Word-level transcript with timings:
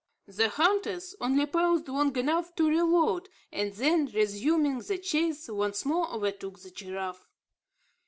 The 0.25 0.49
hunters 0.49 1.15
only 1.21 1.45
paused 1.45 1.87
long 1.87 2.15
enough 2.17 2.55
to 2.55 2.67
reload, 2.67 3.29
and 3.51 3.71
then, 3.71 4.07
resuming 4.07 4.79
the 4.79 4.97
chase, 4.97 5.47
once 5.47 5.85
more 5.85 6.09
overtook 6.11 6.57
the 6.59 6.71
giraffe. 6.71 7.27